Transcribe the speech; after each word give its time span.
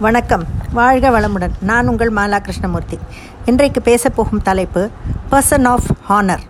வணக்கம். 0.00 0.44
வாழ்க 0.72 1.06
வளமுடன். 1.10 1.54
நான் 1.60 1.88
உங்கள் 1.88 2.12
மாலா 2.12 2.38
கிருஷ்ணமூர்த்தி 2.38 2.98
இன்றைக்கு 3.44 3.80
பேசப்போகும் 3.84 4.42
தலைப்பு 4.42 4.82
பர்சன் 5.30 5.66
ஆஃப் 5.68 5.88
ஹானர் 6.08 6.44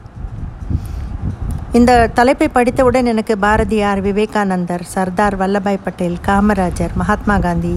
இந்த 1.73 1.93
தலைப்பை 2.15 2.49
படித்தவுடன் 2.49 3.09
எனக்கு 3.13 3.39
பாரதியார் 3.39 4.01
விவேகானந்தர் 4.01 4.85
சர்தார் 4.95 5.37
வல்லபாய் 5.37 5.85
பட்டேல் 5.85 6.19
காமராஜர் 6.27 6.95
மகாத்மா 6.95 7.39
காந்தி 7.39 7.75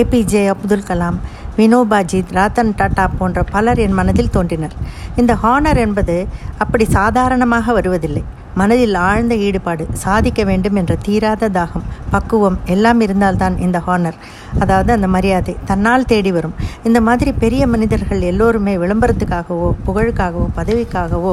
ஏபிஜே 0.00 0.42
அப்துல் 0.54 0.88
கலாம் 0.90 1.20
வினோபாஜி 1.58 2.20
ரத்தன் 2.36 2.76
டாடா 2.80 3.04
போன்ற 3.18 3.40
பலர் 3.54 3.80
என் 3.86 3.98
மனதில் 3.98 4.34
தோன்றினர். 4.36 4.76
இந்த 5.22 5.32
ஹானர் 5.42 5.80
என்பது 5.86 6.14
அப்படி 6.62 6.84
சாதாரணமாக 6.98 7.72
வருவதில்லை. 7.78 8.22
மனதில் 8.60 8.96
ஆழ்ந்த 9.08 9.34
ஈடுபாடு 9.44 9.84
சாதிக்க 10.02 10.40
வேண்டும் 10.48 10.78
என்ற 10.80 10.92
தீராத 11.06 11.48
தாகம் 11.56 11.84
பக்குவம் 12.14 12.58
எல்லாம் 12.74 13.00
இருந்தால்தான் 13.04 13.54
இந்த 13.66 13.78
ஹானர் 13.86 14.18
அதாவது 14.62 14.90
அந்த 14.96 15.08
மரியாதை 15.14 15.54
தன்னால் 15.70 16.08
தேடி 16.10 16.32
வரும். 16.36 16.56
இந்த 16.88 16.98
மாதிரி 17.06 17.32
பெரிய 17.44 17.62
மனிதர்கள் 17.74 18.22
எல்லோருமே 18.30 18.74
விளம்பரத்துக்காகவோ 18.82 19.68
புகழுக்காகவோ 19.86 20.46
பதவிக்காகவோ 20.58 21.32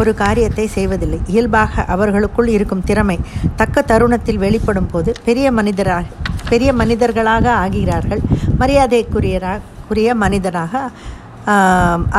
ஒரு 0.00 0.12
காரியத்தை 0.22 0.66
செய்வதில்லை. 0.76 1.20
இயல்பாக 1.34 1.84
அவர்களுக்குள் 1.94 2.50
இருக்கும் 2.56 2.86
திறமை 2.90 3.18
தக்க 3.62 3.82
தருணத்தில் 3.92 4.42
வெளிப்படும் 4.46 4.90
போது 4.94 5.12
பெரிய 5.28 5.46
மனிதராக 5.60 6.06
பெரிய 6.52 6.70
மனிதர்களாக 6.80 7.46
ஆகிறார்கள். 7.64 8.22
மரியாதைக்குரிய 8.62 10.14
மனிதனாக 10.24 10.82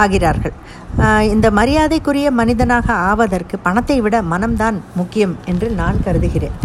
ஆகிறார்கள். 0.02 0.55
இந்த 1.34 1.48
மரியாதைக்குரிய 1.59 2.27
மனிதனாக 2.40 2.88
ஆவதற்கு 3.09 3.55
பணத்தை 3.67 3.98
விட 4.05 4.16
மனம்தான் 4.34 4.77
முக்கியம் 4.99 5.35
என்று 5.52 5.67
நான் 5.80 6.04
கருதுகிறேன். 6.05 6.55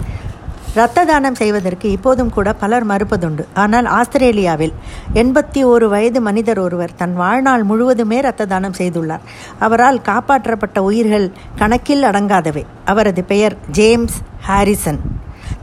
இரத்த 0.76 1.04
தானம் 1.10 1.36
செய்வதற்கு 1.40 1.86
இப்போதும் 1.96 2.32
கூட 2.36 2.48
பலர் 2.62 2.86
மறுப்பதுண்டு. 2.90 3.44
ஆனால் 3.62 3.86
ஆஸ்திரேலியாவில் 3.98 4.74
எண்பத்தி 5.22 5.60
ஒரு 5.72 5.86
வயது 5.92 6.20
மனிதர் 6.28 6.60
ஒருவர் 6.64 6.96
தன் 7.00 7.14
வாழ்நாள் 7.20 7.64
முழுவதுமே 7.70 8.16
இரத்த 8.22 8.48
தானம் 8.52 8.76
செய்துள்ளார். 8.80 9.24
அவரால் 9.66 10.00
காப்பாற்றப்பட்ட 10.08 10.78
உயிர்கள் 10.88 11.26
கணக்கில் 11.60 12.04
அடங்காதவை. 12.10 12.64
அவரது 12.92 13.24
பெயர் 13.32 13.56
ஜேம்ஸ் 13.78 14.18
ஹாரிசன். 14.48 15.00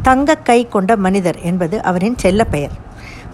தங்க 0.04 0.36
கை 0.44 0.60
கொண்ட 0.66 0.92
மனிதர் 0.98 1.38
என்பது 1.42 1.76
அவரின் 1.82 2.18
செல்ல 2.18 2.44
பெயர் 2.44 2.74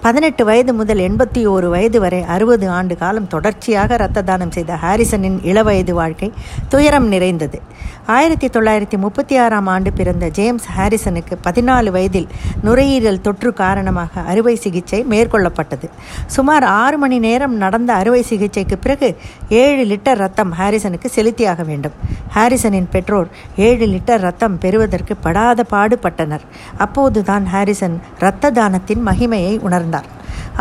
பதினெட்டு 0.03 0.45
வயது 0.45 0.73
முதல் 0.73 0.97
எண்பத்தி 0.97 1.41
ஓரு 1.53 1.67
வயது 1.69 1.99
வரை 1.99 2.23
அறுபது 2.23 2.69
ஆண்டு 2.69 2.97
காலம் 2.97 3.27
தொடர்ச்சியாக 3.27 3.93
இரத்த 3.93 4.21
தானம் 4.21 4.51
செய்த 4.51 4.75
ஹாரிசனின் 4.75 5.39
இளவயது 5.43 5.93
வாழ்க்கை 5.93 6.33
துயரம் 6.67 7.07
நிறைந்தது. 7.07 7.61
ஆயிரத்தி 8.05 8.47
தொள்ளாயிரத்தி 8.47 8.97
முப்பத்தி 8.97 9.37
ஆறாம் 9.37 9.67
ஆண்டு 9.67 9.93
பிறந்த 9.93 10.27
ஜேம்ஸ் 10.27 10.67
ஹாரிசனுக்கு 10.77 11.35
பதினாலு 11.43 11.89
வயதில் 11.91 12.27
நுரையீரல் 12.63 13.21
தொற்று 13.21 13.53
காரணமாக 13.53 14.21
அறுவை 14.21 14.55
சிகிச்சை 14.55 15.05
மேற்கொள்ளப்பட்டது. 15.09 15.89
சுமார் 16.25 16.63
ஆறு 16.63 16.97
மணி 16.97 17.19
நேரம் 17.19 17.55
நடந்த 17.55 17.93
அறுவை 17.93 18.21
சிகிச்சைக்கு 18.21 18.77
பிறகு 18.77 19.17
ஏழு 19.49 19.83
லிட்டர் 19.83 20.15
ரத்தம் 20.15 20.53
ஹாரிசனுக்கு 20.53 21.11
செலுத்தியாக 21.15 21.65
வேண்டும். 21.65 21.93
ஹாரிசனின் 22.35 22.89
பெற்றோர் 22.91 23.27
ஏழு 23.55 23.85
லிட்டர் 23.85 24.19
ரத்தம் 24.19 24.57
பெறுவதற்கு 24.57 25.15
படாத 25.15 25.65
பாடுபட்டனர். 25.71 26.47
அப்போதுதான் 26.77 27.45
ஹாரிசன் 27.45 28.01
இரத்த 28.19 28.51
தானத்தின் 28.51 29.05
மகிமையை 29.05 29.59
உணர்ந்தார். 29.59 29.98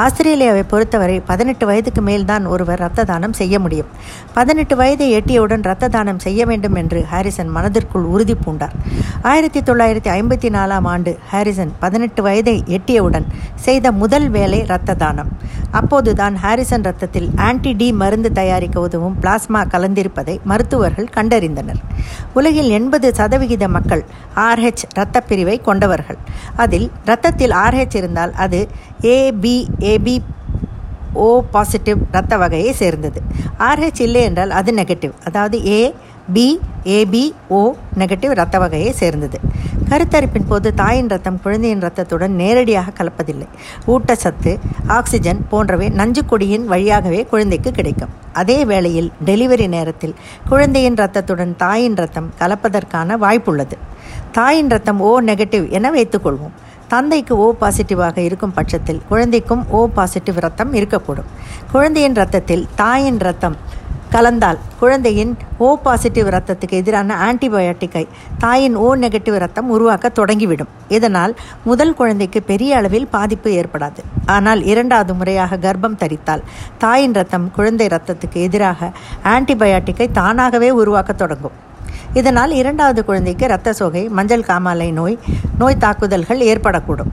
ஆஸ்திரேலியாவை 0.04 0.62
பொறுத்தவரை 0.62 1.20
பதினெட்டு 1.20 1.66
வயதுக்கு 1.66 2.02
மேல்தான் 2.02 2.44
ஒருவர் 2.46 2.78
இரத்த 2.78 3.04
தானம் 3.04 3.32
செய்ய 3.32 3.58
முடியும். 3.58 3.88
பதினெட்டு 4.34 4.76
வயதை 4.76 5.06
எட்டியவுடன் 5.16 5.64
இரத்த 5.68 5.88
தானம் 5.88 6.18
செய்ய 6.18 6.46
வேண்டும் 6.46 6.74
என்று 6.74 7.00
ஹாரிசன் 7.12 7.50
மனதிற்குள் 7.56 8.06
உறுதி 8.14 8.36
பூண்டார். 8.44 8.74
ஆயிரத்தி 9.22 9.60
தொள்ளாயிரத்தி 9.60 10.10
ஐம்பத்தி 10.18 10.50
நாலாம் 10.56 10.86
ஆண்டு 10.92 11.12
ஹாரிசன் 11.30 11.72
பதினெட்டு 11.78 12.22
வயதை 12.22 12.64
எட்டியவுடன் 12.66 13.26
செய்த 13.54 13.92
முதல் 13.92 14.28
வேலை 14.28 14.58
இரத்த 14.58 14.94
தானம். 14.94 15.32
அப்போதுதான் 15.70 16.36
ஹாரிசன் 16.36 16.82
ரத்தத்தில் 16.82 17.28
ஆன்டி 17.36 17.72
டி 17.72 17.92
மருந்து 17.92 18.32
தயாரிக்க 18.32 18.80
உதவும் 18.80 19.16
பிளாஸ்மா 19.22 19.62
கலந்திருப்பதை 19.74 20.36
மருத்துவர்கள் 20.42 21.08
கண்டறிந்தனர். 21.16 21.80
உலகில் 22.34 22.70
எண்பது 22.70 23.14
சதவிகித 23.14 23.68
மக்கள் 23.68 24.04
ஆர்ஹெச் 24.36 24.86
இரத்த 24.94 25.20
பிரிவை 25.20 25.58
கொண்டவர்கள். 25.60 26.18
அதில் 26.56 26.90
இரத்தத்தில் 27.04 27.50
ஆர்ஹெச் 27.50 27.96
இருந்தால் 27.96 28.32
அது 28.32 28.68
ஏபி 29.02 29.56
ஏபி 29.92 30.16
ஓ 31.12 31.26
பாசிட்டிவ் 31.54 31.98
இரத்த 32.12 32.36
வகையை 32.36 32.72
சேர்ந்தது. 32.72 33.20
ஆர்ஹெச் 33.68 34.04
இல்லை 34.06 34.22
என்றால் 34.28 34.52
அது 34.60 34.72
நெகட்டிவ் 34.72 35.14
அதாவது 35.24 35.58
A 35.66 35.94
B 36.32 36.46
AB 36.96 37.22
O 37.48 37.60
negative 37.98 38.30
இரத்த 38.30 38.56
வகையை 38.58 38.90
சேர்ந்தது. 38.92 39.38
கருத்தரிப்பின் 39.90 40.48
போது 40.48 40.68
தாயின் 40.74 41.08
ரத்தம் 41.08 41.38
குழந்தையின் 41.42 41.82
ரத்தத்துடன் 41.84 42.34
நேரடியாக 42.40 42.92
கலப்பதில்லை. 42.98 43.46
ஊட்டச்சத்து 43.86 44.52
ஆக்சிஜன் 44.86 45.40
போன்றவை 45.48 45.88
நஞ்சு 45.88 46.24
கொடியின் 46.26 46.66
வழியாகவே 46.66 47.20
குழந்தைக்கு 47.24 47.70
கிடைக்கும். 47.70 48.12
அதே 48.32 48.58
வேளையில் 48.64 49.10
டெலிவரி 49.26 49.68
நேரத்தில் 49.68 50.14
குழந்தையின் 50.48 50.94
ரத்தத்துடன் 50.94 51.54
தாயின் 51.56 51.96
ரத்தம் 51.96 52.30
கலப்பதற்கான 52.40 53.16
வாய்ப்புள்ளது. 53.24 53.76
தாயின் 54.32 54.68
ரத்தம் 54.68 55.00
ஓ 55.00 55.12
நெகட்டிவ் 55.20 55.66
என 55.78 55.90
வைத்துக்கொள்வோம். 55.90 56.56
தந்தைக்கு 56.88 57.34
ஓ 57.36 57.48
பாசிட்டிவாக 57.60 58.18
இருக்கும் 58.18 58.54
பட்சத்தில் 58.54 59.02
குழந்தைக்கும் 59.08 59.64
ஓ 59.70 59.88
பாசிட்டிவ் 59.88 60.38
ரத்தம் 60.46 60.72
இருக்கக்கூடும். 60.74 61.28
குழந்தையின் 61.72 62.14
ரத்தத்தில் 62.14 62.64
தாயின் 62.74 63.18
ரத்தம் 63.18 63.56
கலந்தால் 64.12 64.58
குழந்தையின் 64.80 65.32
ஓ 65.58 65.76
பாசிட்டிவ் 65.76 66.28
ரத்தத்துக்கு 66.34 66.76
எதிரான 66.80 67.16
ஆன்டிபயோட்டிக்கை 67.26 68.04
தாயின் 68.38 68.76
ஓ 68.84 68.96
நெகட்டிவ் 68.96 69.36
ரத்தம் 69.36 69.68
உருவாக்க 69.70 70.12
தொடங்கிவிடும். 70.14 70.70
இதனால் 70.88 71.36
முதல் 71.64 71.94
குழந்தைக்கு 71.94 72.42
பெரிய 72.42 72.76
அளவில் 72.76 73.08
பாதிப்பு 73.16 73.50
ஏற்படாது. 73.50 74.02
ஆனால் 74.26 74.62
இரண்டாவது 74.72 75.14
முறையாக 75.14 75.56
கர்ப்பம் 75.56 76.00
தரித்தால் 76.02 76.46
தாயின் 76.78 77.12
ரத்தம் 77.12 77.50
குழந்தை 77.50 77.86
ரத்தத்துக்கு 77.86 78.38
எதிராக 78.48 78.92
ஆன்டிபயோட்டிக்கை 79.24 80.08
தானாகவே 80.10 80.70
உருவாக்க 80.70 81.12
தொடங்கும். 81.12 81.66
இதனால் 82.14 82.50
இரண்டாவது 82.50 83.04
குழந்தைக்கு 83.04 83.44
இரத்த 83.44 83.72
சோகை 83.72 84.08
மஞ்சள் 84.08 84.40
காமாலை 84.40 84.92
நோய் 84.92 85.18
நோய் 85.58 85.76
தாக்குதல்கள் 85.76 86.40
ஏற்படக்கூடும். 86.40 87.12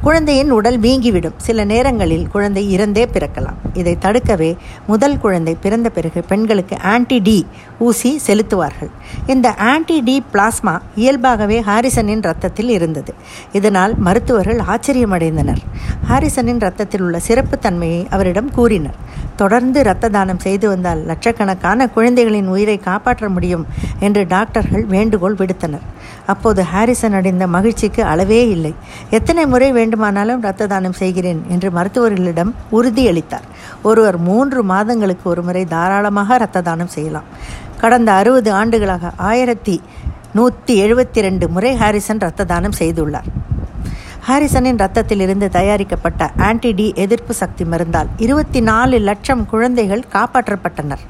குழந்தையின் 0.00 0.50
உடல் 0.50 0.80
வீங்கிவிடும். 0.80 1.32
சில 1.36 1.64
நேரங்களில் 1.64 2.28
குழந்தை 2.28 2.78
இறந்தே 2.78 3.08
பிறக்கலாம். 3.12 3.54
இதை 3.74 3.98
தடுக்கவே 3.98 4.56
முதல் 4.86 5.18
குழந்தை 5.18 5.56
பிறந்த 5.60 5.90
பிறகு 5.90 6.22
பெண்களுக்கு 6.22 6.76
ஆன்டி 6.82 7.18
டி 7.18 7.46
ஊசி 7.78 8.20
செலுத்துவார்கள். 8.26 8.90
இந்த 9.26 9.54
ஆன்டி 9.54 10.00
டி 10.00 10.24
பிளாஸ்மா 10.32 10.78
இயல்பாகவே 10.94 11.60
ஹாரிசனின் 11.60 12.22
ரத்தத்தில் 12.22 12.68
இருந்தது. 12.68 13.14
இதனால் 13.52 13.94
மருத்துவர்கள் 13.98 14.58
ஆச்சரியமடைந்தனர். 14.58 15.58
ஹாரிசனின் 16.10 16.58
ரத்தத்தில் 16.58 17.02
உள்ள 17.02 17.18
சிறப்பு 17.18 17.58
தன்மையை 17.58 18.06
அவரிடம் 18.10 18.50
கூறினர். 18.50 19.26
தொடர்ந்து 19.40 19.78
இரத்த 19.84 20.10
தானம் 20.16 20.42
செய்து 20.44 20.66
வந்தால் 20.72 21.00
லட்சக்கணக்கான 21.10 21.86
குழந்தைகளின் 21.96 22.50
உயிரை 22.54 22.76
காப்பாற்ற 22.88 23.28
முடியும் 23.36 23.64
என்று 24.06 24.22
டாக்டர்கள் 24.34 24.84
வேண்டுகோள் 24.94 25.38
விடுத்தனர். 25.40 25.84
அப்போது 26.32 26.60
ஹாரிசன் 26.72 27.16
அடைந்த 27.18 27.44
மகிழ்ச்சிக்கு 27.56 28.02
அளவே 28.12 28.40
இல்லை. 28.54 28.72
எத்தனை 29.18 29.44
முறை 29.52 29.68
வேண்டுமானாலும் 29.78 30.42
இரத்த 30.44 30.68
தானம் 30.72 30.98
செய்கிறேன் 31.02 31.40
என்று 31.54 31.70
மருத்துவர்களிடம் 31.78 32.52
உறுதியளித்தார். 32.78 33.46
ஒருவர் 33.90 34.18
மூன்று 34.28 34.62
மாதங்களுக்கு 34.72 35.26
ஒரு 35.34 35.44
முறை 35.48 35.64
தாராளமாக 35.74 36.38
இரத்த 36.40 36.64
தானம் 36.70 36.94
செய்யலாம். 36.96 37.28
கடந்த 37.84 38.10
அறுபது 38.20 38.52
ஆண்டுகளாக 38.60 39.12
ஆயிரத்தி 39.30 39.76
நூற்றி 40.38 40.74
எழுபத்தி 40.84 41.20
ரெண்டு 41.26 41.46
முறை 41.54 41.70
ஹாரிசன் 41.82 42.22
இரத்த 42.24 42.48
தானம் 42.52 42.78
செய்துள்ளார். 42.80 43.28
ஹாரிசனின் 44.26 44.80
ரத்தத்திலிருந்து 44.82 45.48
தயாரிக்கப்பட்ட 45.48 46.30
ஆன்டி 46.36 46.72
டி 46.72 46.92
எதிர்ப்பு 46.94 47.34
சக்தி 47.34 47.64
மருந்தால் 47.64 48.08
இருபத்தி 48.16 48.60
நாலு 48.60 48.98
லட்சம் 48.98 49.46
குழந்தைகள் 49.46 50.02
காப்பாற்றப்பட்டனர். 50.12 51.02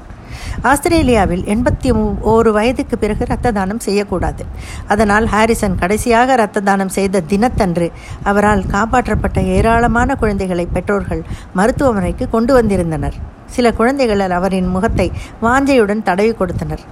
ஆஸ்திரேலியாவில் 0.61 1.43
எண்பத்தி 1.43 1.89
ஓரு 2.33 2.51
வயதுக்கு 2.51 2.97
பிறகு 2.97 3.25
இரத்த 3.25 3.51
தானம் 3.51 3.79
செய்யக்கூடாது. 3.79 4.45
அதனால் 4.87 5.25
ஹாரிசன் 5.25 5.75
கடைசியாக 5.75 6.33
இரத்த 6.33 6.59
தானம் 6.59 6.89
செய்த 6.89 7.21
தினத்தன்று 7.21 7.91
அவரால் 8.23 8.63
காப்பாற்றப்பட்ட 8.71 9.43
ஏராளமான 9.43 10.15
குழந்தைகளை 10.15 10.65
பெற்றோர்கள் 10.65 11.23
மருத்துவமனைக்கு 11.53 12.29
கொண்டு 12.29 12.53
வந்திருந்தனர். 12.53 13.37
சில 13.55 13.71
குழந்தைகள் 13.79 14.23
அவரின் 14.37 14.69
முகத்தை 14.75 15.07
வாஞ்சையுடன் 15.45 16.05
தடவி 16.09 16.33
கொடுத்தனர். 16.41 16.83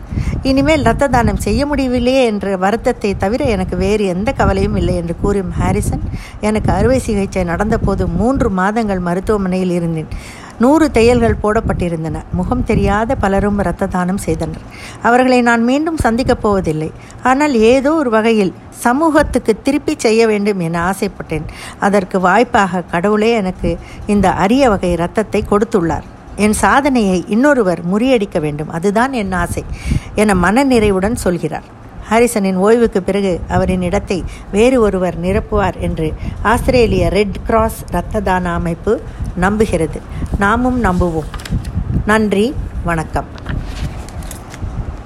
இனிமேல் 0.49 0.83
இரத்த 0.85 1.11
தானம் 1.15 1.43
செய்ய 1.45 1.61
முடியவில்லையே 1.65 2.23
என்ற 2.31 2.55
வருத்தத்தை 2.63 3.11
தவிர 3.23 3.43
எனக்கு 3.55 3.75
வேறு 3.85 4.03
எந்த 4.15 4.29
கவலையும் 4.39 4.77
இல்லை 4.81 4.95
என்று 5.01 5.15
கூறும் 5.21 5.53
ஹாரிசன் 5.59 6.03
எனக்கு 6.47 6.69
அறுவை 6.77 6.99
சிகிச்சை 7.05 7.45
நடந்தபோது 7.51 8.05
மூன்று 8.19 8.49
மாதங்கள் 8.59 9.05
மருத்துவமனையில் 9.07 9.73
இருந்தேன். 9.77 10.11
நூறு 10.63 10.85
தையல்கள் 10.91 11.41
போடப்பட்டிருந்தன. 11.41 12.21
முகம் 12.37 12.63
தெரியாத 12.69 13.15
பலரும் 13.23 13.59
இரத்த 13.63 13.89
தானம் 13.95 14.21
செய்தனர். 14.25 14.63
அவர்களை 15.07 15.39
நான் 15.49 15.63
மீண்டும் 15.69 15.99
சந்திக்கப் 16.05 16.41
போவதில்லை. 16.43 16.89
ஆனால் 17.23 17.55
ஏதோ 17.73 17.91
ஒரு 17.93 18.09
வகையில் 18.09 18.53
சமூகத்துக்கு 18.85 19.53
திருப்பி 19.67 19.95
செய்ய 20.05 20.21
வேண்டும் 20.27 20.63
என 20.67 20.81
ஆசைப்பட்டேன். 20.89 21.47
அதற்கு 21.87 22.19
வாய்ப்பாக 22.27 22.85
கடவுளே 22.93 23.31
எனக்கு 23.41 23.71
இந்த 24.15 24.29
அரிய 24.45 24.69
வகை 24.69 24.91
இரத்தத்தை 24.97 25.41
கொடுத்துள்ளார். 25.51 26.07
என் 26.37 26.53
சாதனையை 26.53 27.25
இன்னொருவர் 27.27 27.81
முறியடிக்க 27.93 28.39
வேண்டும். 28.39 28.69
அதுதான் 28.69 29.13
என் 29.13 29.31
ஆசை 29.31 29.63
என 30.15 30.33
மனநிறைவுடன் 30.33 31.13
சொல்கிறார். 31.13 31.75
ஹாரிசனின் 32.09 32.55
ஓய்வுக்கு 32.55 33.03
பிறகு 33.03 33.41
அவரின் 33.47 33.81
இடத்தை 33.81 34.23
வேறு 34.51 34.81
ஒருவர் 34.81 35.21
நிரப்புவார் 35.21 35.79
என்று 35.79 36.13
ஆஸ்திரேலிய 36.41 37.09
ரெட் 37.09 37.45
கிராஸ் 37.45 37.83
இரத்த 37.89 38.19
தான 38.19 38.53
அமைப்பு 38.53 39.01
நம்புகிறது. 39.41 39.99
நாமும் 40.39 40.83
நம்புவோம். 40.83 41.29
நன்றி 42.05 42.55
வணக்கம். 42.83 43.25